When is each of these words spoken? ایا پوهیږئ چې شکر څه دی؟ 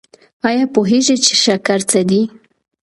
ایا 0.47 0.65
پوهیږئ 0.73 1.17
چې 1.25 1.33
شکر 1.43 1.79
څه 1.89 1.99
دی؟ 2.09 2.21